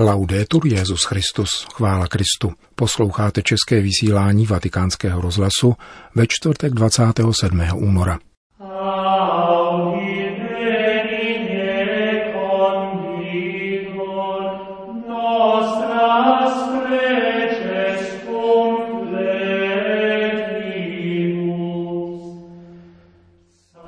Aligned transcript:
Laudetur 0.00 0.66
Jezus 0.66 1.04
Christus, 1.04 1.66
chvála 1.74 2.06
Kristu. 2.06 2.52
Posloucháte 2.74 3.42
české 3.42 3.80
vysílání 3.80 4.46
Vatikánského 4.46 5.20
rozhlasu 5.20 5.74
ve 6.14 6.26
čtvrtek 6.28 6.72
27. 6.72 7.60
února. 7.74 8.18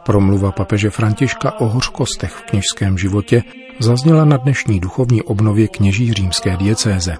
Promluva 0.06 0.52
papeže 0.52 0.90
Františka 0.90 1.60
o 1.60 1.66
hořkostech 1.66 2.32
v 2.32 2.42
kněžském 2.42 2.98
životě 2.98 3.42
zazněla 3.78 4.24
na 4.24 4.36
dnešní 4.36 4.80
duchovní 4.80 5.22
obnově 5.22 5.68
kněží 5.68 6.12
římské 6.12 6.56
diecéze. 6.56 7.16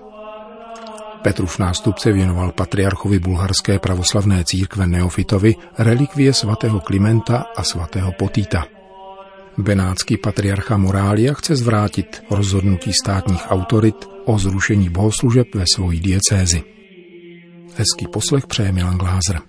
Petrův 1.23 1.59
nástupce 1.59 2.13
věnoval 2.13 2.53
patriarchovi 2.53 3.19
bulharské 3.19 3.79
pravoslavné 3.79 4.45
církve 4.45 4.87
Neofitovi 4.87 5.55
relikvie 5.79 6.33
svatého 6.33 6.81
Klimenta 6.81 7.45
a 7.57 7.63
svatého 7.63 8.13
Potýta. 8.13 8.65
Benátský 9.59 10.17
patriarcha 10.17 10.77
Morália 10.77 11.35
chce 11.35 11.57
zvrátit 11.57 12.23
rozhodnutí 12.31 12.93
státních 13.03 13.51
autorit 13.51 14.09
o 14.25 14.39
zrušení 14.39 14.89
bohoslužeb 14.89 15.55
ve 15.55 15.65
svojí 15.75 16.01
diecézi. 16.01 16.63
Hezký 17.77 18.07
poslech 18.13 18.47
přeje 18.47 18.73
Milan 18.73 18.99
Glázer. 18.99 19.41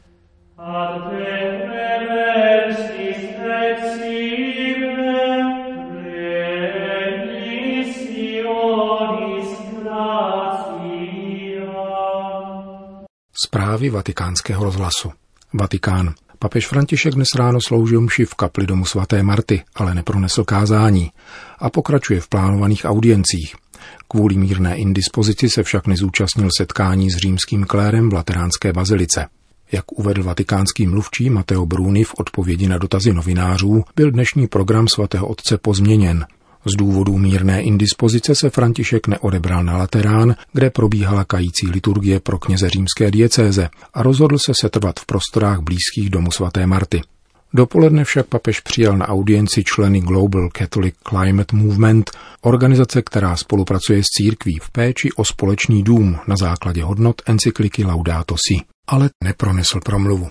Zprávy 13.73 13.89
vatikánského 13.89 14.63
rozhlasu. 14.63 15.11
Vatikán. 15.53 16.13
Papež 16.39 16.67
František 16.67 17.13
dnes 17.13 17.27
ráno 17.35 17.59
sloužil 17.67 18.01
mši 18.01 18.25
v 18.25 18.35
kapli 18.35 18.67
domu 18.67 18.85
svaté 18.85 19.23
Marty, 19.23 19.63
ale 19.75 19.95
nepronesl 19.95 20.43
kázání 20.43 21.11
a 21.59 21.69
pokračuje 21.69 22.21
v 22.21 22.27
plánovaných 22.27 22.85
audiencích. 22.85 23.55
Kvůli 24.07 24.37
mírné 24.37 24.75
indispozici 24.75 25.49
se 25.49 25.63
však 25.63 25.87
nezúčastnil 25.87 26.49
setkání 26.57 27.11
s 27.11 27.17
římským 27.17 27.65
klérem 27.65 28.09
v 28.09 28.13
Lateránské 28.13 28.73
bazilice. 28.73 29.25
Jak 29.71 29.91
uvedl 29.91 30.23
vatikánský 30.23 30.87
mluvčí 30.87 31.29
Mateo 31.29 31.65
Bruni 31.65 32.03
v 32.03 32.13
odpovědi 32.17 32.67
na 32.67 32.77
dotazy 32.77 33.13
novinářů, 33.13 33.83
byl 33.95 34.11
dnešní 34.11 34.47
program 34.47 34.87
svatého 34.87 35.27
otce 35.27 35.57
pozměněn. 35.57 36.25
Z 36.65 36.75
důvodu 36.75 37.17
mírné 37.17 37.61
indispozice 37.61 38.35
se 38.35 38.49
František 38.49 39.07
neodebral 39.07 39.63
na 39.63 39.77
Laterán, 39.77 40.35
kde 40.53 40.69
probíhala 40.69 41.23
kající 41.23 41.67
liturgie 41.67 42.19
pro 42.19 42.39
kněze 42.39 42.69
římské 42.69 43.11
diecéze 43.11 43.69
a 43.93 44.03
rozhodl 44.03 44.37
se 44.37 44.53
setrvat 44.61 44.99
v 44.99 45.05
prostorách 45.05 45.59
blízkých 45.59 46.09
domu 46.09 46.31
svaté 46.31 46.67
Marty. 46.67 47.01
Dopoledne 47.53 48.03
však 48.03 48.25
papež 48.25 48.59
přijal 48.59 48.97
na 48.97 49.07
audienci 49.07 49.63
členy 49.63 50.01
Global 50.01 50.49
Catholic 50.57 50.95
Climate 51.09 51.55
Movement, 51.55 52.11
organizace, 52.41 53.01
která 53.01 53.35
spolupracuje 53.35 54.03
s 54.03 54.07
církví 54.07 54.59
v 54.61 54.69
péči 54.69 55.09
o 55.11 55.25
společný 55.25 55.83
dům 55.83 56.17
na 56.27 56.35
základě 56.35 56.83
hodnot 56.83 57.21
encykliky 57.25 57.83
Laudato 57.83 58.35
Si, 58.47 58.65
ale 58.87 59.09
nepronesl 59.23 59.79
promluvu. 59.85 60.29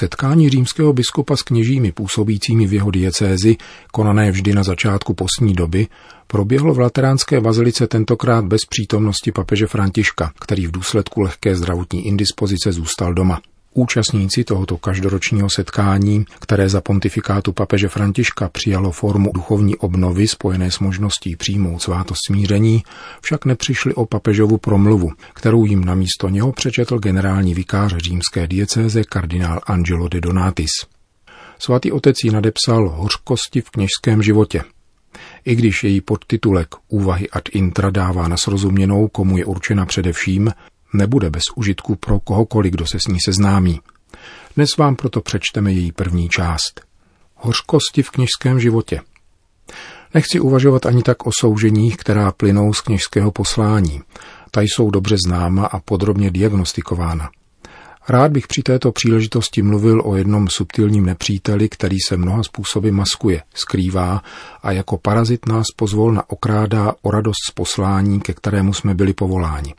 Setkání 0.00 0.50
římského 0.50 0.92
biskupa 0.92 1.36
s 1.36 1.42
kněžími 1.42 1.92
působícími 1.92 2.66
v 2.66 2.72
jeho 2.72 2.90
diecézi, 2.90 3.56
konané 3.92 4.30
vždy 4.30 4.52
na 4.52 4.62
začátku 4.62 5.14
postní 5.14 5.54
doby, 5.54 5.86
proběhlo 6.26 6.74
v 6.74 6.78
Lateránské 6.78 7.40
bazilice 7.40 7.86
tentokrát 7.86 8.44
bez 8.44 8.60
přítomnosti 8.70 9.32
papeže 9.32 9.66
Františka, 9.66 10.32
který 10.40 10.66
v 10.66 10.70
důsledku 10.70 11.20
lehké 11.20 11.56
zdravotní 11.56 12.06
indispozice 12.06 12.72
zůstal 12.72 13.14
doma. 13.14 13.40
Účastníci 13.74 14.44
tohoto 14.44 14.76
každoročního 14.76 15.50
setkání, 15.50 16.24
které 16.40 16.68
za 16.68 16.80
pontifikátu 16.80 17.52
papeže 17.52 17.88
Františka 17.88 18.48
přijalo 18.48 18.90
formu 18.90 19.30
duchovní 19.34 19.76
obnovy 19.76 20.28
spojené 20.28 20.70
s 20.70 20.78
možností 20.78 21.36
přijmout 21.36 21.82
svátost 21.82 22.20
smíření, 22.26 22.82
však 23.22 23.44
nepřišli 23.44 23.94
o 23.94 24.06
papežovu 24.06 24.58
promluvu, 24.58 25.10
kterou 25.34 25.64
jim 25.64 25.84
na 25.84 25.94
místo 25.94 26.28
něho 26.28 26.52
přečetl 26.52 26.98
generální 26.98 27.54
vikář 27.54 27.96
římské 27.96 28.46
diecéze 28.46 29.04
kardinál 29.04 29.60
Angelo 29.66 30.08
de 30.08 30.20
Donatis. 30.20 30.70
Svatý 31.58 31.92
otec 31.92 32.16
ji 32.24 32.30
nadepsal 32.30 32.88
hořkosti 32.88 33.60
v 33.60 33.70
kněžském 33.70 34.22
životě. 34.22 34.62
I 35.44 35.54
když 35.54 35.84
její 35.84 36.00
podtitulek 36.00 36.68
Úvahy 36.88 37.30
ad 37.30 37.48
intra 37.52 37.90
dává 37.90 38.28
na 38.28 38.36
srozuměnou, 38.36 39.08
komu 39.08 39.38
je 39.38 39.44
určena 39.44 39.86
především, 39.86 40.50
nebude 40.92 41.30
bez 41.30 41.42
užitku 41.56 41.96
pro 41.96 42.20
kohokoliv, 42.20 42.72
kdo 42.72 42.86
se 42.86 42.98
s 42.98 43.08
ní 43.08 43.18
seznámí. 43.24 43.80
Dnes 44.56 44.76
vám 44.76 44.96
proto 44.96 45.20
přečteme 45.20 45.72
její 45.72 45.92
první 45.92 46.28
část. 46.28 46.80
Hořkosti 47.34 48.02
v 48.02 48.10
kněžském 48.10 48.60
životě. 48.60 49.00
Nechci 50.14 50.40
uvažovat 50.40 50.86
ani 50.86 51.02
tak 51.02 51.26
o 51.26 51.30
souženích, 51.40 51.96
která 51.96 52.32
plynou 52.32 52.72
z 52.72 52.80
kněžského 52.80 53.30
poslání. 53.30 54.00
Ta 54.50 54.60
jsou 54.60 54.90
dobře 54.90 55.16
známa 55.26 55.66
a 55.66 55.80
podrobně 55.80 56.30
diagnostikována. 56.30 57.30
Rád 58.08 58.32
bych 58.32 58.46
při 58.46 58.62
této 58.62 58.92
příležitosti 58.92 59.62
mluvil 59.62 60.02
o 60.04 60.16
jednom 60.16 60.48
subtilním 60.48 61.06
nepříteli, 61.06 61.68
který 61.68 61.96
se 62.08 62.16
mnoha 62.16 62.42
způsoby 62.42 62.90
maskuje, 62.90 63.42
skrývá 63.54 64.22
a 64.62 64.72
jako 64.72 64.98
parazit 64.98 65.46
nás 65.46 65.66
pozvolna 65.76 66.30
okrádá 66.30 66.94
o 67.02 67.10
radost 67.10 67.36
z 67.48 67.50
poslání, 67.50 68.20
ke 68.20 68.34
kterému 68.34 68.72
jsme 68.72 68.94
byli 68.94 69.12
povoláni. 69.12 69.74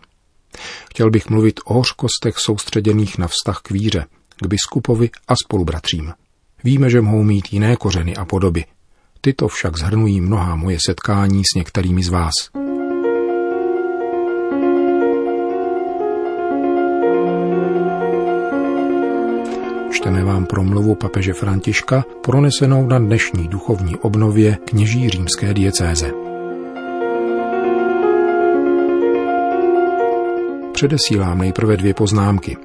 Chtěl 0.89 1.09
bych 1.11 1.29
mluvit 1.29 1.59
o 1.65 1.73
hořkostech 1.73 2.37
soustředěných 2.37 3.17
na 3.17 3.27
vztah 3.27 3.59
k 3.63 3.71
víře, 3.71 4.05
k 4.43 4.47
biskupovi 4.47 5.09
a 5.27 5.33
spolubratřím. 5.45 6.13
Víme, 6.63 6.89
že 6.89 7.01
mohou 7.01 7.23
mít 7.23 7.53
jiné 7.53 7.75
kořeny 7.75 8.15
a 8.15 8.25
podoby. 8.25 8.65
Tyto 9.21 9.47
však 9.47 9.77
zhrnují 9.77 10.21
mnohá 10.21 10.55
moje 10.55 10.77
setkání 10.85 11.41
s 11.53 11.55
některými 11.55 12.03
z 12.03 12.09
vás. 12.09 12.31
Čteme 19.91 20.23
vám 20.23 20.45
promluvu 20.45 20.95
papeže 20.95 21.33
Františka 21.33 22.05
pronesenou 22.21 22.87
na 22.87 22.99
dnešní 22.99 23.47
duchovní 23.47 23.95
obnově 23.95 24.57
kněží 24.65 25.09
římské 25.09 25.53
diecéze. 25.53 26.30
Předesílám 30.81 31.37
nejprve 31.37 31.77
dvě 31.77 31.93
poznámky. 31.93 32.57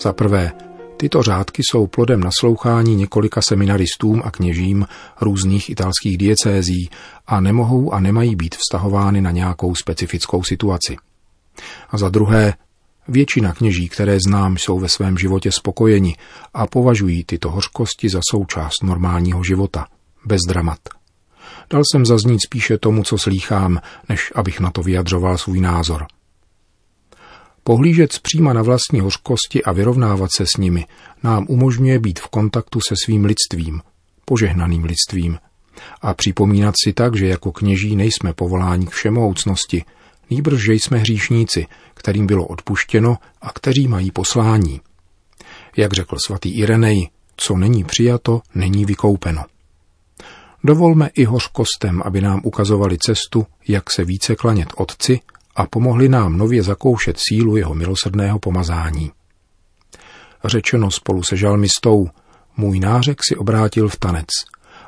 Za 0.00 0.12
prvé, 0.12 0.52
tyto 0.96 1.22
řádky 1.22 1.62
jsou 1.64 1.86
plodem 1.86 2.20
naslouchání 2.20 2.96
několika 2.96 3.42
seminaristům 3.42 4.22
a 4.24 4.30
kněžím 4.30 4.86
různých 5.20 5.70
italských 5.70 6.18
diecézí 6.18 6.90
a 7.26 7.40
nemohou 7.40 7.92
a 7.92 8.00
nemají 8.00 8.36
být 8.36 8.54
vztahovány 8.54 9.20
na 9.20 9.30
nějakou 9.30 9.74
specifickou 9.74 10.42
situaci. 10.42 10.96
A 11.90 11.98
za 11.98 12.08
druhé, 12.08 12.54
většina 13.08 13.52
kněží, 13.52 13.88
které 13.88 14.18
znám, 14.26 14.56
jsou 14.56 14.78
ve 14.78 14.88
svém 14.88 15.18
životě 15.18 15.52
spokojeni 15.52 16.16
a 16.54 16.66
považují 16.66 17.24
tyto 17.24 17.50
hořkosti 17.50 18.08
za 18.08 18.20
součást 18.30 18.82
normálního 18.82 19.44
života, 19.44 19.86
bez 20.26 20.40
dramat. 20.48 20.78
Dal 21.70 21.82
jsem 21.92 22.06
zaznít 22.06 22.42
spíše 22.42 22.78
tomu, 22.78 23.02
co 23.02 23.18
slýchám, 23.18 23.80
než 24.08 24.32
abych 24.34 24.60
na 24.60 24.70
to 24.70 24.82
vyjadřoval 24.82 25.38
svůj 25.38 25.60
názor– 25.60 26.06
Pohlížet 27.68 28.12
zpříma 28.12 28.52
na 28.52 28.62
vlastní 28.62 29.00
hořkosti 29.00 29.64
a 29.64 29.72
vyrovnávat 29.72 30.30
se 30.36 30.46
s 30.46 30.56
nimi 30.56 30.86
nám 31.22 31.46
umožňuje 31.48 31.98
být 31.98 32.20
v 32.20 32.28
kontaktu 32.28 32.80
se 32.88 32.94
svým 33.04 33.24
lidstvím, 33.24 33.80
požehnaným 34.24 34.84
lidstvím, 34.84 35.38
a 36.02 36.14
připomínat 36.14 36.74
si 36.84 36.92
tak, 36.92 37.16
že 37.16 37.26
jako 37.26 37.52
kněží 37.52 37.96
nejsme 37.96 38.32
povoláni 38.32 38.86
k 38.86 38.90
všemohoucnosti, 38.90 39.84
nýbrž, 40.30 40.64
že 40.64 40.72
jsme 40.72 40.98
hříšníci, 40.98 41.66
kterým 41.94 42.26
bylo 42.26 42.46
odpuštěno 42.46 43.16
a 43.42 43.52
kteří 43.52 43.88
mají 43.88 44.10
poslání. 44.10 44.80
Jak 45.76 45.92
řekl 45.92 46.16
svatý 46.26 46.50
Irenej, 46.58 47.08
co 47.36 47.56
není 47.56 47.84
přijato, 47.84 48.40
není 48.54 48.84
vykoupeno. 48.84 49.44
Dovolme 50.64 51.10
i 51.14 51.24
hořkostem, 51.24 52.02
aby 52.04 52.20
nám 52.20 52.40
ukazovali 52.44 52.98
cestu, 52.98 53.46
jak 53.68 53.90
se 53.90 54.04
více 54.04 54.36
klanět 54.36 54.68
Otci 54.76 55.20
a 55.58 55.66
pomohli 55.66 56.08
nám 56.08 56.36
nově 56.38 56.62
zakoušet 56.62 57.16
sílu 57.28 57.56
jeho 57.56 57.74
milosrdného 57.74 58.38
pomazání. 58.38 59.10
Řečeno 60.44 60.90
spolu 60.90 61.22
se 61.22 61.36
žalmistou, 61.36 62.08
můj 62.56 62.80
nářek 62.80 63.20
si 63.28 63.36
obrátil 63.36 63.88
v 63.88 63.96
tanec, 63.96 64.28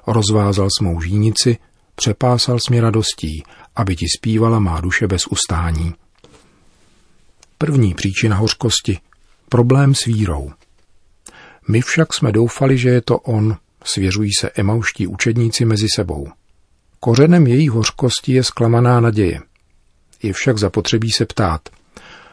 rozvázal 0.06 0.68
smou 0.78 1.00
žínici, 1.00 1.56
přepásal 1.94 2.58
smě 2.66 2.80
radostí, 2.80 3.42
aby 3.76 3.96
ti 3.96 4.06
zpívala 4.18 4.58
má 4.58 4.80
duše 4.80 5.06
bez 5.06 5.26
ustání. 5.26 5.94
První 7.58 7.94
příčina 7.94 8.36
hořkosti. 8.36 8.98
Problém 9.48 9.94
s 9.94 10.04
vírou. 10.04 10.50
My 11.68 11.80
však 11.80 12.14
jsme 12.14 12.32
doufali, 12.32 12.78
že 12.78 12.88
je 12.88 13.00
to 13.00 13.18
on, 13.18 13.56
svěřují 13.84 14.30
se 14.40 14.50
emauští 14.54 15.06
učedníci 15.06 15.64
mezi 15.64 15.86
sebou. 15.96 16.28
Kořenem 17.00 17.46
její 17.46 17.68
hořkosti 17.68 18.32
je 18.32 18.44
zklamaná 18.44 19.00
naděje. 19.00 19.40
Je 20.22 20.32
však 20.32 20.58
zapotřebí 20.58 21.10
se 21.10 21.26
ptát. 21.26 21.68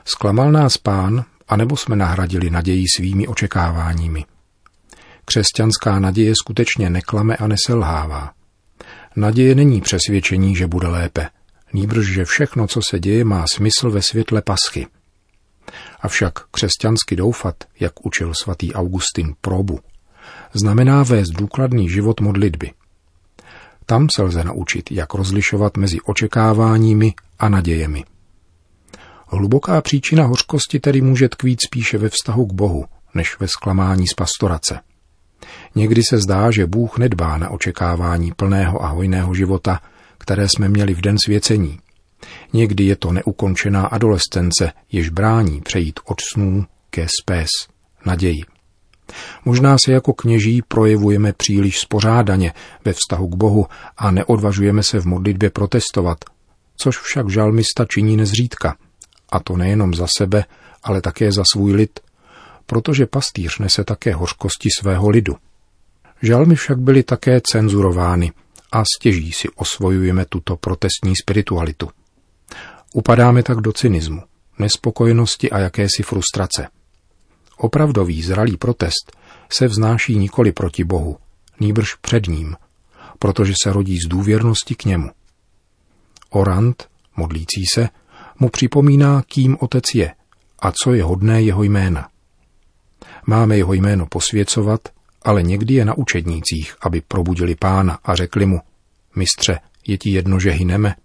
Zklamal 0.06 0.52
nás 0.52 0.78
pán, 0.78 1.26
anebo 1.48 1.78
jsme 1.78 1.96
nahradili 1.96 2.50
naději 2.50 2.86
svými 2.96 3.28
očekáváními? 3.28 4.26
Křesťanská 5.26 6.00
naděje 6.00 6.34
skutečně 6.44 6.90
neklame 6.90 7.36
a 7.36 7.48
neselhává. 7.48 8.32
Naděje 9.16 9.56
není 9.56 9.82
přesvědčení, 9.82 10.56
že 10.56 10.68
bude 10.68 10.88
lépe, 10.88 11.30
nýbrž, 11.74 12.08
že 12.08 12.26
všechno, 12.26 12.68
co 12.68 12.80
se 12.90 13.00
děje, 13.00 13.26
má 13.26 13.46
smysl 13.54 13.92
ve 13.92 14.02
světle 14.02 14.42
paschy. 14.42 14.88
Avšak 16.02 16.34
křesťansky 16.52 17.16
doufat, 17.16 17.56
jak 17.80 18.06
učil 18.06 18.34
svatý 18.44 18.74
Augustin 18.74 19.34
Probu, 19.42 19.80
znamená 20.54 21.04
vést 21.04 21.30
důkladný 21.30 21.90
život 21.90 22.22
modlitby. 22.22 22.72
Tam 23.90 24.08
se 24.16 24.24
lze 24.24 24.44
naučit, 24.44 24.92
jak 24.92 25.14
rozlišovat 25.14 25.78
mezi 25.78 25.98
očekáváními 26.02 27.14
a 27.40 27.50
nadějemi. 27.50 28.04
Hluboká 29.28 29.82
příčina 29.82 30.24
hořkosti 30.24 30.80
tedy 30.80 31.02
může 31.02 31.30
tkvít 31.30 31.60
spíše 31.62 31.98
ve 31.98 32.10
vztahu 32.10 32.46
k 32.46 32.54
Bohu, 32.54 32.86
než 33.14 33.40
ve 33.40 33.48
zklamání 33.48 34.08
z 34.08 34.14
pastorace. 34.14 34.80
Někdy 35.76 36.02
se 36.04 36.18
zdá, 36.18 36.52
že 36.52 36.68
Bůh 36.68 36.98
nedbá 36.98 37.38
na 37.38 37.50
očekávání 37.50 38.32
plného 38.32 38.84
a 38.84 38.88
hojného 38.88 39.34
života, 39.34 39.82
které 40.18 40.48
jsme 40.50 40.70
měli 40.70 40.94
v 40.94 41.02
den 41.02 41.18
svěcení. 41.26 41.80
Někdy 42.54 42.84
je 42.84 42.96
to 42.96 43.12
neukončená 43.12 43.86
adolescence, 43.86 44.72
jež 44.92 45.10
brání 45.10 45.62
přejít 45.62 46.00
od 46.06 46.18
snů 46.34 46.66
ke 46.90 47.08
spés, 47.22 47.50
naději. 48.06 48.57
Možná 49.46 49.78
se 49.86 49.92
jako 49.92 50.14
kněží 50.14 50.62
projevujeme 50.68 51.34
příliš 51.34 51.80
spořádaně 51.80 52.54
ve 52.86 52.94
vztahu 52.94 53.28
k 53.28 53.36
Bohu 53.36 53.66
a 53.98 54.12
neodvažujeme 54.12 54.84
se 54.84 55.00
v 55.00 55.06
modlitbě 55.06 55.50
protestovat, 55.50 56.18
což 56.78 56.98
však 56.98 57.30
žalmista 57.30 57.86
činí 57.86 58.18
nezřídka. 58.18 58.76
A 59.30 59.40
to 59.40 59.58
nejenom 59.58 59.94
za 59.94 60.08
sebe, 60.18 60.46
ale 60.84 61.02
také 61.02 61.32
za 61.32 61.44
svůj 61.54 61.74
lid, 61.74 62.00
protože 62.66 63.06
pastýř 63.06 63.60
nese 63.60 63.84
také 63.84 64.14
hořkosti 64.14 64.70
svého 64.80 65.10
lidu. 65.10 65.36
Žalmy 66.22 66.56
však 66.56 66.80
byly 66.80 67.04
také 67.04 67.42
cenzurovány 67.52 68.32
a 68.72 68.84
stěží 68.98 69.32
si 69.32 69.48
osvojujeme 69.56 70.26
tuto 70.26 70.58
protestní 70.58 71.14
spiritualitu. 71.24 71.90
Upadáme 72.94 73.44
tak 73.44 73.62
do 73.62 73.74
cynismu, 73.74 74.22
nespokojenosti 74.60 75.52
a 75.52 75.60
jakési 75.60 76.04
frustrace. 76.04 76.68
Opravdový 77.58 78.24
zralý 78.24 78.58
protest 78.58 79.18
se 79.52 79.68
vznáší 79.68 80.18
nikoli 80.18 80.52
proti 80.52 80.84
Bohu, 80.84 81.18
nýbrž 81.60 81.96
před 81.96 82.28
ním, 82.28 82.56
protože 83.20 83.54
se 83.64 83.74
rodí 83.74 83.98
z 83.98 84.08
důvěrnosti 84.08 84.76
k 84.76 84.86
němu. 84.86 85.10
Orant, 86.30 86.88
modlící 87.18 87.66
se, 87.74 87.90
mu 88.40 88.50
připomíná, 88.50 89.22
kým 89.22 89.58
otec 89.60 89.84
je 89.96 90.14
a 90.60 90.72
co 90.72 90.94
je 90.94 91.04
hodné 91.04 91.42
jeho 91.42 91.64
jména. 91.64 92.10
Máme 93.26 93.58
jeho 93.58 93.74
jméno 93.74 94.06
posvěcovat, 94.06 94.82
ale 95.22 95.44
někdy 95.44 95.74
je 95.74 95.86
na 95.86 95.98
učednících, 95.98 96.76
aby 96.82 97.02
probudili 97.08 97.56
pána 97.56 98.00
a 98.04 98.16
řekli 98.16 98.46
mu, 98.46 98.60
mistře, 99.16 99.60
je 99.88 99.98
ti 99.98 100.10
jedno, 100.10 100.40
že 100.40 100.52
hyneme? 100.52 100.96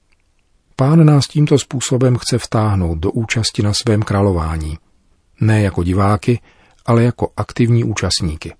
Pán 0.76 1.06
nás 1.06 1.28
tímto 1.28 1.58
způsobem 1.58 2.16
chce 2.16 2.38
vtáhnout 2.38 2.98
do 2.98 3.10
účasti 3.10 3.62
na 3.62 3.74
svém 3.74 4.02
králování. 4.02 4.78
Ne 5.40 5.62
jako 5.62 5.82
diváky, 5.82 6.40
ale 6.86 7.02
jako 7.02 7.32
aktivní 7.36 7.84
účastníky. 7.84 8.54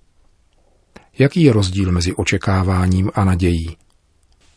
Jaký 1.19 1.43
je 1.43 1.53
rozdíl 1.53 1.91
mezi 1.91 2.13
očekáváním 2.13 3.11
a 3.15 3.23
nadějí? 3.25 3.77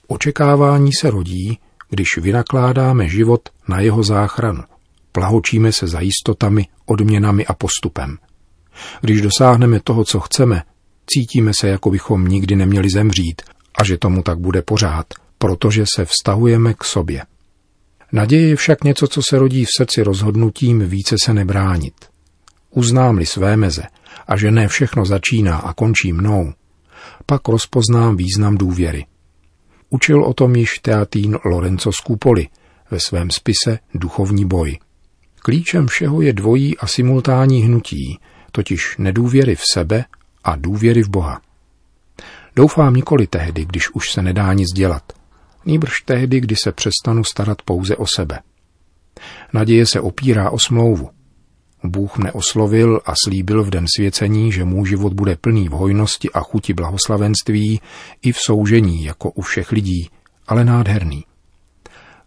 Očekávání 0.06 0.90
se 1.00 1.10
rodí, 1.10 1.58
když 1.90 2.18
vynakládáme 2.18 3.08
život 3.08 3.48
na 3.68 3.80
jeho 3.80 4.02
záchranu. 4.02 4.62
Plahočíme 5.12 5.72
se 5.72 5.86
za 5.86 6.00
jistotami, 6.00 6.66
odměnami 6.86 7.46
a 7.46 7.54
postupem. 7.54 8.18
Když 9.00 9.20
dosáhneme 9.20 9.80
toho, 9.80 10.04
co 10.04 10.20
chceme, 10.20 10.62
cítíme 11.06 11.52
se, 11.60 11.68
jako 11.68 11.90
bychom 11.90 12.28
nikdy 12.28 12.56
neměli 12.56 12.88
zemřít 12.94 13.42
a 13.80 13.84
že 13.84 13.98
tomu 13.98 14.22
tak 14.22 14.38
bude 14.38 14.62
pořád, 14.62 15.06
protože 15.38 15.84
se 15.94 16.04
vztahujeme 16.04 16.74
k 16.74 16.84
sobě. 16.84 17.22
Naděje 18.12 18.48
je 18.48 18.56
však 18.56 18.84
něco, 18.84 19.08
co 19.08 19.22
se 19.22 19.38
rodí 19.38 19.64
v 19.64 19.68
srdci 19.78 20.02
rozhodnutím 20.02 20.80
více 20.80 21.16
se 21.24 21.34
nebránit. 21.34 21.94
Uznám-li 22.70 23.26
své 23.26 23.56
meze 23.56 23.82
a 24.26 24.36
že 24.36 24.50
ne 24.50 24.68
všechno 24.68 25.04
začíná 25.04 25.56
a 25.56 25.72
končí 25.72 26.12
mnou, 26.12 26.52
pak 27.26 27.48
rozpoznám 27.48 28.16
význam 28.16 28.58
důvěry. 28.58 29.06
Učil 29.90 30.24
o 30.24 30.34
tom 30.34 30.56
již 30.56 30.78
teatín 30.78 31.38
Lorenzo 31.44 31.92
Scupoli 31.92 32.48
ve 32.90 33.00
svém 33.00 33.30
spise 33.30 33.78
Duchovní 33.94 34.44
boj. 34.44 34.78
Klíčem 35.38 35.86
všeho 35.86 36.20
je 36.20 36.32
dvojí 36.32 36.78
a 36.78 36.86
simultánní 36.86 37.62
hnutí, 37.62 38.18
totiž 38.52 38.96
nedůvěry 38.98 39.54
v 39.54 39.62
sebe 39.72 40.04
a 40.44 40.56
důvěry 40.56 41.02
v 41.02 41.08
Boha. 41.08 41.40
Doufám 42.56 42.94
nikoli 42.94 43.26
tehdy, 43.26 43.64
když 43.64 43.90
už 43.90 44.12
se 44.12 44.22
nedá 44.22 44.52
nic 44.52 44.72
dělat, 44.74 45.02
nýbrž 45.66 45.92
tehdy, 46.04 46.40
kdy 46.40 46.54
se 46.64 46.72
přestanu 46.72 47.24
starat 47.24 47.62
pouze 47.62 47.96
o 47.96 48.06
sebe. 48.06 48.38
Naděje 49.52 49.86
se 49.86 50.00
opírá 50.00 50.50
o 50.50 50.58
smlouvu. 50.58 51.10
Bůh 51.84 52.18
mne 52.18 52.32
oslovil 52.32 53.00
a 53.06 53.12
slíbil 53.24 53.64
v 53.64 53.70
den 53.70 53.86
svěcení, 53.96 54.52
že 54.52 54.64
můj 54.64 54.88
život 54.88 55.12
bude 55.12 55.36
plný 55.36 55.68
v 55.68 55.72
hojnosti 55.72 56.30
a 56.30 56.40
chuti 56.40 56.72
blahoslavenství 56.72 57.80
i 58.22 58.32
v 58.32 58.36
soužení 58.46 59.04
jako 59.04 59.30
u 59.30 59.42
všech 59.42 59.72
lidí, 59.72 60.10
ale 60.46 60.64
nádherný. 60.64 61.24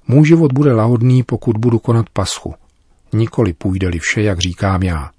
Můj 0.07 0.27
život 0.27 0.51
bude 0.53 0.73
lahodný, 0.73 1.23
pokud 1.23 1.57
budu 1.57 1.79
konat 1.79 2.09
paschu. 2.09 2.53
Nikoli 3.13 3.53
půjde-li 3.53 3.99
vše, 3.99 4.21
jak 4.21 4.39
říkám 4.39 4.83
já. 4.83 5.09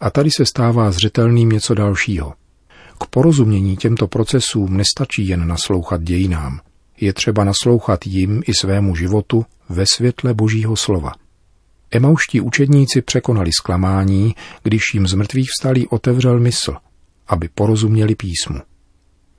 A 0.00 0.10
tady 0.10 0.30
se 0.30 0.46
stává 0.46 0.90
zřetelným 0.90 1.48
něco 1.48 1.74
dalšího. 1.74 2.34
K 3.00 3.06
porozumění 3.06 3.76
těmto 3.76 4.08
procesům 4.08 4.76
nestačí 4.76 5.28
jen 5.28 5.46
naslouchat 5.46 6.02
dějinám. 6.02 6.60
Je 7.00 7.12
třeba 7.12 7.44
naslouchat 7.44 8.06
jim 8.06 8.42
i 8.46 8.54
svému 8.54 8.96
životu 8.96 9.44
ve 9.68 9.86
světle 9.86 10.34
Božího 10.34 10.76
slova. 10.76 11.12
Emauští 11.90 12.40
učedníci 12.40 13.02
překonali 13.02 13.50
zklamání, 13.52 14.34
když 14.62 14.82
jim 14.94 15.06
z 15.06 15.14
mrtvých 15.14 15.48
vstalý 15.58 15.88
otevřel 15.88 16.40
mysl, 16.40 16.76
aby 17.26 17.48
porozuměli 17.54 18.14
písmu. 18.14 18.60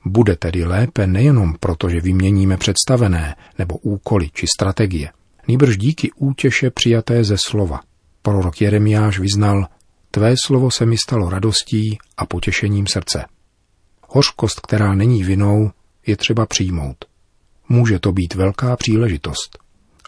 Bude 0.06 0.36
tedy 0.36 0.66
lépe 0.66 1.08
nejenom 1.08 1.56
proto, 1.60 1.90
že 1.90 2.02
vyměníme 2.02 2.58
představené 2.58 3.36
nebo 3.58 3.78
úkoly 3.78 4.30
či 4.34 4.46
strategie, 4.56 5.12
nýbrž 5.48 5.78
díky 5.78 6.12
útěše 6.16 6.70
přijaté 6.70 7.24
ze 7.24 7.36
slova. 7.38 7.80
Prorok 8.22 8.62
Jeremiáš 8.62 9.20
vyznal, 9.20 9.68
Tvé 10.12 10.36
slovo 10.46 10.72
se 10.72 10.86
mi 10.86 10.98
stalo 10.98 11.30
radostí 11.30 11.98
a 12.18 12.26
potěšením 12.26 12.88
srdce. 12.88 13.26
Hořkost, 14.08 14.60
která 14.60 14.94
není 14.94 15.24
vinou, 15.24 15.72
je 16.08 16.18
třeba 16.18 16.46
přijmout. 16.46 17.09
Může 17.70 18.00
to 18.00 18.12
být 18.12 18.34
velká 18.34 18.76
příležitost. 18.76 19.60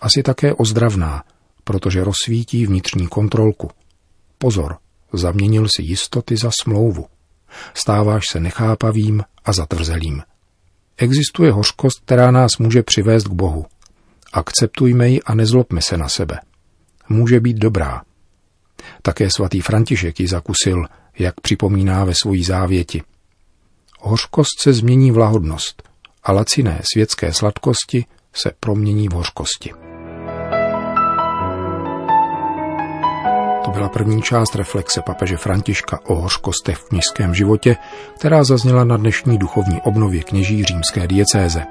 Asi 0.01 0.24
také 0.24 0.53
ozdravná, 0.53 1.24
protože 1.63 2.03
rozsvítí 2.03 2.65
vnitřní 2.65 3.08
kontrolku. 3.08 3.70
Pozor, 4.38 4.77
zaměnil 5.13 5.68
si 5.75 5.82
jistoty 5.84 6.38
za 6.38 6.51
smlouvu. 6.62 7.06
Stáváš 7.74 8.24
se 8.32 8.39
nechápavým 8.39 9.24
a 9.46 9.53
zatvrzelým. 9.53 10.22
Existuje 10.98 11.51
hořkost, 11.51 12.01
která 12.06 12.32
nás 12.32 12.51
může 12.60 12.84
přivést 12.84 13.24
k 13.24 13.32
Bohu. 13.32 13.65
Akceptujme 14.34 15.10
ji 15.10 15.22
a 15.22 15.36
nezlobme 15.36 15.82
se 15.82 15.98
na 15.98 16.10
sebe. 16.10 16.39
Může 17.10 17.39
být 17.39 17.58
dobrá. 17.58 18.01
Také 19.01 19.30
svatý 19.36 19.62
František 19.62 20.20
ji 20.20 20.27
zakusil, 20.27 20.86
jak 21.20 21.41
připomíná 21.41 22.06
ve 22.06 22.13
svojí 22.22 22.44
závěti. 22.44 23.03
Hořkost 24.00 24.62
se 24.62 24.74
změní 24.74 25.12
v 25.12 25.18
lahodnost 25.18 25.90
a 26.24 26.32
laciné 26.32 26.82
světské 26.94 27.34
sladkosti 27.34 28.06
se 28.34 28.51
promění 28.60 29.10
v 29.10 29.12
hořkosti. 29.12 29.72
To 33.66 33.72
byla 33.72 33.90
první 33.90 34.22
část 34.22 34.56
reflexe 34.56 35.01
papeže 35.01 35.38
Františka 35.38 36.00
o 36.06 36.16
hořkostech 36.16 36.78
v 36.78 36.90
kněžském 36.90 37.36
životě, 37.36 37.78
která 38.16 38.44
zazněla 38.44 38.84
na 38.84 38.98
dnešní 38.98 39.38
duchovní 39.38 39.82
obnově 39.82 40.24
kněží 40.24 40.63
římské 40.63 41.08
diecéze. 41.08 41.66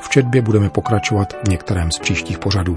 V 0.00 0.08
četbě 0.08 0.42
budeme 0.42 0.70
pokračovat 0.70 1.32
v 1.44 1.48
některém 1.48 1.90
z 1.90 1.98
příštích 1.98 2.38
pořadů. 2.38 2.76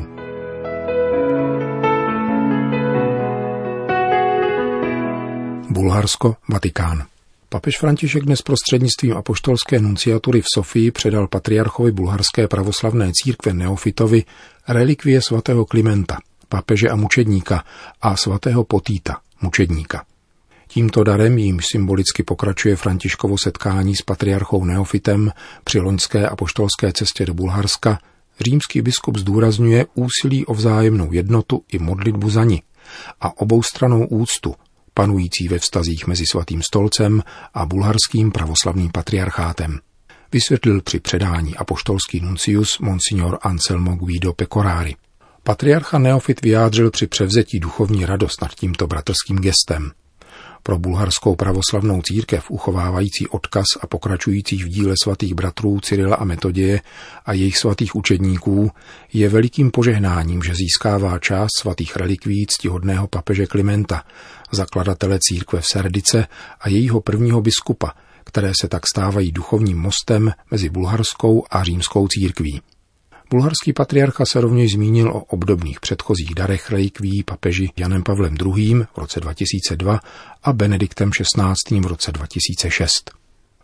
Bulharsko, 5.70 6.36
Vatikán. 6.50 7.13
Papež 7.54 7.80
František 7.80 8.24
dnes 8.24 8.42
prostřednictvím 8.42 9.18
apoštolské 9.18 9.80
nunciatury 9.80 10.42
v 10.42 10.46
Sofii 10.56 10.92
předal 10.92 11.28
patriarchovi 11.28 11.92
bulharské 11.92 12.48
pravoslavné 12.48 13.12
církve 13.14 13.54
Neofitovi 13.54 14.24
relikvie 14.68 15.22
svatého 15.22 15.66
Klimenta, 15.66 16.18
papeže 16.50 16.90
a 16.90 16.96
mučedníka 16.96 17.64
a 18.02 18.16
svatého 18.16 18.64
Potýta, 18.64 19.18
mučedníka. 19.42 20.06
Tímto 20.68 21.04
darem 21.04 21.38
jím 21.38 21.60
symbolicky 21.72 22.24
pokračuje 22.24 22.76
Františkovo 22.76 23.38
setkání 23.38 23.96
s 23.96 24.02
patriarchou 24.02 24.66
Neofitem 24.66 25.32
při 25.64 25.80
loňské 25.80 26.28
apoštolské 26.30 26.94
cestě 26.94 27.26
do 27.26 27.34
Bulharska. 27.34 28.00
Římský 28.40 28.82
biskup 28.82 29.18
zdůrazňuje 29.18 29.86
úsilí 29.96 30.46
o 30.46 30.54
vzájemnou 30.54 31.12
jednotu 31.12 31.64
i 31.72 31.80
modlitbu 31.80 32.30
za 32.30 32.44
ní 32.44 32.62
a 33.22 33.38
oboustranou 33.38 34.08
úctu, 34.08 34.56
panující 34.94 35.48
ve 35.48 35.60
vztazích 35.60 36.08
mezi 36.08 36.26
svatým 36.32 36.62
stolcem 36.62 37.24
a 37.54 37.66
bulharským 37.66 38.32
pravoslavným 38.32 38.92
patriarchátem. 38.92 39.80
Vysvětlil 40.32 40.82
při 40.82 41.00
předání 41.00 41.56
apoštolský 41.56 42.20
nuncius 42.20 42.80
Monsignor 42.80 43.40
Anselmo 43.42 43.96
Guido 43.96 44.34
Pecorari. 44.34 44.96
Patriarcha 45.44 46.00
Neofit 46.00 46.42
vyjádřil 46.42 46.92
při 46.92 47.08
převzetí 47.08 47.60
duchovní 47.60 48.06
radost 48.06 48.42
nad 48.42 48.54
tímto 48.54 48.88
bratrským 48.88 49.38
gestem– 49.38 49.92
pro 50.64 50.80
bulharskou 50.80 51.36
pravoslavnou 51.36 52.02
církev 52.02 52.52
uchovávající 52.52 53.28
odkaz 53.28 53.66
a 53.82 53.88
pokračující 53.88 54.64
v 54.64 54.68
díle 54.68 54.96
svatých 55.04 55.34
bratrů 55.34 55.80
Cyrila 55.80 56.16
a 56.16 56.24
Metoděje 56.24 56.82
a 57.26 57.34
jejich 57.34 57.58
svatých 57.58 57.96
učedníků 57.96 58.72
je 59.14 59.30
velikým 59.30 59.72
požehnáním, 59.72 60.44
že 60.44 60.56
získává 60.56 61.20
část 61.20 61.50
svatých 61.60 61.96
relikví 61.96 62.46
ctihodného 62.50 63.08
papeže 63.08 63.46
Klimenta, 63.46 64.04
zakladatele 64.52 65.20
církve 65.22 65.62
v 65.62 65.66
Serdice 65.66 66.28
a 66.62 66.70
jejího 66.70 67.02
prvního 67.02 67.42
biskupa, 67.42 67.92
které 68.24 68.52
se 68.62 68.68
tak 68.68 68.88
stávají 68.88 69.32
duchovním 69.32 69.78
mostem 69.78 70.32
mezi 70.52 70.70
bulharskou 70.70 71.44
a 71.52 71.64
římskou 71.64 72.08
církví. 72.08 72.62
Bulharský 73.30 73.74
patriarcha 73.74 74.26
se 74.26 74.42
rovněž 74.42 74.74
zmínil 74.74 75.10
o 75.10 75.20
obdobných 75.20 75.80
předchozích 75.80 76.36
darech 76.36 76.72
relikví 76.72 77.24
papeži 77.24 77.70
Janem 77.78 78.04
Pavlem 78.04 78.36
II. 78.46 78.74
v 78.94 78.98
roce 78.98 79.20
2002 79.20 80.00
a 80.44 80.54
Benediktem 80.54 81.12
XVI. 81.12 81.80
v 81.80 81.86
roce 81.86 82.12
2006. 82.12 83.12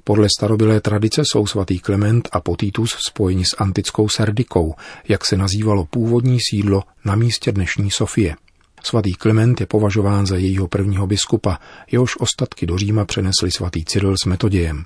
Podle 0.04 0.28
starobilé 0.38 0.82
tradice 0.82 1.22
jsou 1.26 1.48
svatý 1.48 1.80
Klement 1.80 2.30
a 2.32 2.40
Potitus 2.40 2.98
spojeni 3.08 3.46
s 3.46 3.56
antickou 3.58 4.10
Serdikou, 4.10 4.76
jak 5.08 5.26
se 5.26 5.38
nazývalo 5.38 5.86
původní 5.86 6.38
sídlo 6.50 6.84
na 7.06 7.16
místě 7.16 7.52
dnešní 7.52 7.92
Sofie. 7.92 8.36
Svatý 8.84 9.14
Klement 9.14 9.60
je 9.60 9.66
považován 9.66 10.26
za 10.26 10.36
jejího 10.36 10.68
prvního 10.68 11.08
biskupa, 11.08 11.60
jehož 11.92 12.18
ostatky 12.20 12.66
do 12.66 12.78
Říma 12.78 13.06
přenesli 13.06 13.52
svatý 13.52 13.86
Cyril 13.86 14.16
s 14.24 14.26
Metodějem. 14.26 14.86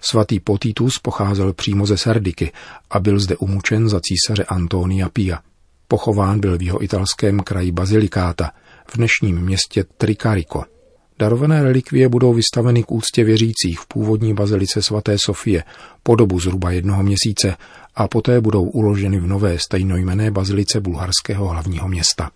Svatý 0.00 0.40
Potitus 0.40 0.98
pocházel 0.98 1.52
přímo 1.52 1.86
ze 1.86 1.96
Sardiky 1.96 2.52
a 2.90 3.00
byl 3.00 3.18
zde 3.18 3.36
umučen 3.36 3.88
za 3.88 4.00
císaře 4.00 4.44
Antonia 4.44 5.08
Pia. 5.08 5.40
Pochován 5.88 6.40
byl 6.40 6.58
v 6.58 6.62
jeho 6.62 6.84
italském 6.84 7.40
kraji 7.40 7.72
Bazilikáta, 7.72 8.50
v 8.86 8.96
dnešním 8.96 9.40
městě 9.40 9.84
Tricarico. 9.96 10.62
Darované 11.18 11.62
relikvie 11.62 12.08
budou 12.08 12.34
vystaveny 12.34 12.82
k 12.82 12.92
úctě 12.92 13.24
věřících 13.24 13.80
v 13.80 13.86
původní 13.86 14.34
bazilice 14.34 14.82
svaté 14.82 15.16
Sofie 15.18 15.64
po 16.02 16.14
dobu 16.14 16.40
zhruba 16.40 16.70
jednoho 16.70 17.02
měsíce 17.02 17.56
a 17.94 18.08
poté 18.08 18.40
budou 18.40 18.62
uloženy 18.62 19.20
v 19.20 19.26
nové 19.26 19.58
stejnojmené 19.58 20.30
bazilice 20.30 20.80
bulharského 20.80 21.48
hlavního 21.48 21.88
města. 21.88 22.30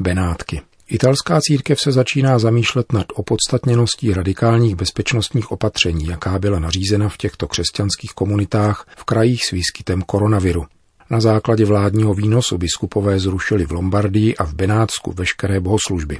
Benátky 0.00 0.60
Italská 0.90 1.40
církev 1.40 1.80
se 1.80 1.92
začíná 1.92 2.38
zamýšlet 2.38 2.92
nad 2.92 3.06
opodstatněností 3.14 4.14
radikálních 4.14 4.76
bezpečnostních 4.76 5.52
opatření, 5.52 6.06
jaká 6.06 6.38
byla 6.38 6.58
nařízena 6.58 7.08
v 7.08 7.16
těchto 7.16 7.48
křesťanských 7.48 8.10
komunitách 8.14 8.86
v 8.96 9.04
krajích 9.04 9.44
s 9.44 9.50
výskytem 9.50 10.02
koronaviru. 10.02 10.66
Na 11.10 11.20
základě 11.20 11.64
vládního 11.64 12.14
výnosu 12.14 12.58
biskupové 12.58 13.18
zrušili 13.20 13.66
v 13.66 13.72
Lombardii 13.72 14.36
a 14.36 14.44
v 14.44 14.54
Benátsku 14.54 15.12
veškeré 15.12 15.60
bohoslužby. 15.60 16.18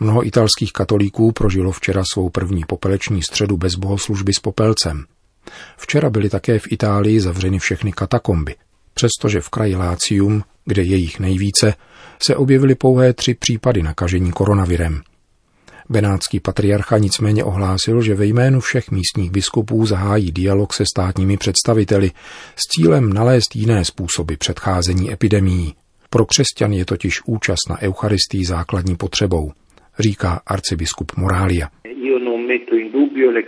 Mnoho 0.00 0.26
italských 0.26 0.72
katolíků 0.72 1.32
prožilo 1.32 1.72
včera 1.72 2.02
svou 2.12 2.30
první 2.30 2.64
popeleční 2.66 3.22
středu 3.22 3.56
bez 3.56 3.74
bohoslužby 3.74 4.32
s 4.34 4.40
popelcem. 4.40 5.04
Včera 5.76 6.10
byly 6.10 6.30
také 6.30 6.58
v 6.58 6.72
Itálii 6.72 7.20
zavřeny 7.20 7.58
všechny 7.58 7.92
katakomby, 7.92 8.54
přestože 8.94 9.40
v 9.40 9.48
kraji 9.48 9.76
Lácium, 9.76 10.44
kde 10.64 10.82
je 10.82 10.96
jich 10.96 11.20
nejvíce, 11.20 11.74
se 12.22 12.36
objevily 12.36 12.74
pouhé 12.74 13.12
tři 13.12 13.34
případy 13.34 13.82
nakažení 13.82 14.32
koronavirem. 14.32 15.00
Benátský 15.88 16.40
patriarcha 16.40 16.98
nicméně 16.98 17.44
ohlásil, 17.44 18.02
že 18.02 18.14
ve 18.14 18.26
jménu 18.26 18.60
všech 18.60 18.90
místních 18.90 19.30
biskupů 19.30 19.86
zahájí 19.86 20.32
dialog 20.32 20.72
se 20.72 20.84
státními 20.94 21.36
představiteli 21.36 22.10
s 22.56 22.60
cílem 22.68 23.12
nalézt 23.12 23.56
jiné 23.56 23.84
způsoby 23.84 24.34
předcházení 24.34 25.12
epidemií. 25.12 25.74
Pro 26.10 26.26
křesťan 26.26 26.72
je 26.72 26.84
totiž 26.84 27.20
účast 27.26 27.68
na 27.70 27.82
Eucharistii 27.82 28.44
základní 28.44 28.96
potřebou, 28.96 29.52
říká 29.98 30.40
arcibiskup 30.46 31.12
Morália. 31.16 31.68
Io 31.84 32.18
non 32.18 32.46
metto 32.46 32.76
in 32.76 32.92
dubbio 32.92 33.30
le, 33.30 33.42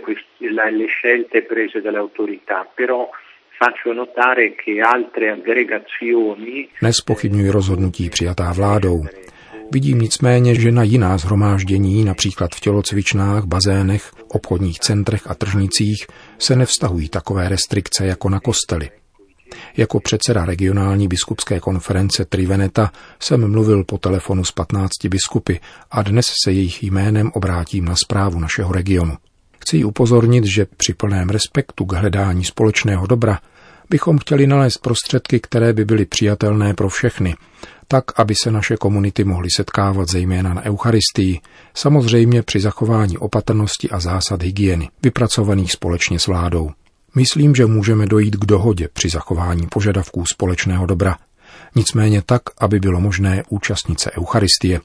Nespochybňuji 6.81 7.49
rozhodnutí 7.49 8.09
přijatá 8.09 8.53
vládou. 8.53 9.03
Vidím 9.71 9.99
nicméně, 9.99 10.55
že 10.55 10.71
na 10.71 10.83
jiná 10.83 11.17
zhromáždění, 11.17 12.03
například 12.03 12.55
v 12.55 12.59
tělocvičnách, 12.59 13.43
bazénech, 13.45 14.11
obchodních 14.27 14.79
centrech 14.79 15.21
a 15.27 15.35
tržnicích, 15.35 16.07
se 16.37 16.55
nevztahují 16.55 17.09
takové 17.09 17.49
restrikce 17.49 18.05
jako 18.05 18.29
na 18.29 18.39
kostely. 18.39 18.89
Jako 19.77 19.99
předseda 19.99 20.45
regionální 20.45 21.07
biskupské 21.07 21.59
konference 21.59 22.25
Triveneta 22.25 22.91
jsem 23.19 23.51
mluvil 23.51 23.83
po 23.83 23.97
telefonu 23.97 24.43
s 24.43 24.51
15 24.51 24.89
biskupy 25.09 25.53
a 25.91 26.01
dnes 26.01 26.33
se 26.43 26.51
jejich 26.51 26.83
jménem 26.83 27.31
obrátím 27.33 27.85
na 27.85 27.95
zprávu 27.95 28.39
našeho 28.39 28.73
regionu. 28.73 29.17
Chci 29.63 29.83
upozornit, 29.83 30.45
že 30.45 30.65
při 30.77 30.93
plném 30.93 31.29
respektu 31.29 31.85
k 31.85 31.93
hledání 31.93 32.43
společného 32.43 33.07
dobra 33.07 33.39
bychom 33.89 34.17
chtěli 34.17 34.47
nalézt 34.47 34.77
prostředky, 34.77 35.39
které 35.39 35.73
by 35.73 35.85
byly 35.85 36.05
přijatelné 36.05 36.73
pro 36.73 36.89
všechny, 36.89 37.35
tak, 37.87 38.19
aby 38.19 38.35
se 38.35 38.51
naše 38.51 38.77
komunity 38.77 39.23
mohly 39.23 39.47
setkávat 39.55 40.09
zejména 40.09 40.53
na 40.53 40.61
Eucharistii, 40.65 41.39
samozřejmě 41.73 42.43
při 42.43 42.59
zachování 42.59 43.17
opatrnosti 43.17 43.89
a 43.89 43.99
zásad 43.99 44.43
hygieny, 44.43 44.89
vypracovaných 45.03 45.71
společně 45.71 46.19
s 46.19 46.27
vládou. 46.27 46.71
Myslím, 47.15 47.55
že 47.55 47.65
můžeme 47.65 48.05
dojít 48.05 48.35
k 48.35 48.45
dohodě 48.45 48.89
při 48.93 49.09
zachování 49.09 49.67
požadavků 49.67 50.25
společného 50.25 50.85
dobra, 50.85 51.17
nicméně 51.75 52.21
tak, 52.25 52.41
aby 52.59 52.79
bylo 52.79 53.01
možné 53.01 53.43
účastnit 53.49 53.99
se 53.99 54.11
Eucharistie, 54.11 54.81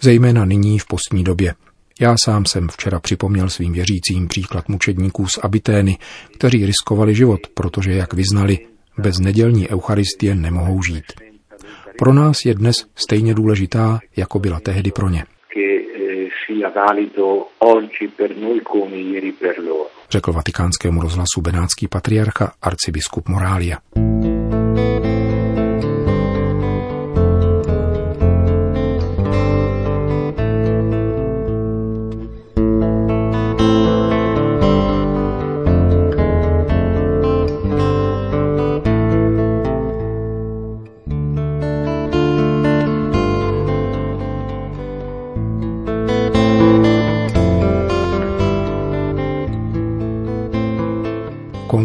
zejména 0.00 0.44
nyní 0.44 0.78
v 0.78 0.86
postní 0.86 1.24
době, 1.24 1.54
já 2.00 2.14
sám 2.24 2.44
jsem 2.44 2.68
včera 2.68 3.00
připomněl 3.00 3.48
svým 3.48 3.72
věřícím 3.72 4.28
příklad 4.28 4.68
mučedníků 4.68 5.26
z 5.26 5.38
Abitény, 5.42 5.98
kteří 6.34 6.66
riskovali 6.66 7.14
život, 7.14 7.40
protože, 7.54 7.92
jak 7.92 8.14
vyznali, 8.14 8.58
bez 8.98 9.18
nedělní 9.18 9.68
eucharistie 9.70 10.34
nemohou 10.34 10.82
žít. 10.82 11.04
Pro 11.98 12.12
nás 12.12 12.44
je 12.44 12.54
dnes 12.54 12.76
stejně 12.94 13.34
důležitá, 13.34 13.98
jako 14.16 14.38
byla 14.38 14.60
tehdy 14.60 14.90
pro 14.90 15.08
ně. 15.08 15.24
Řekl 20.10 20.32
vatikánskému 20.32 21.00
rozhlasu 21.02 21.40
benátský 21.40 21.88
patriarcha 21.88 22.52
arcibiskup 22.62 23.28
Morália. 23.28 23.78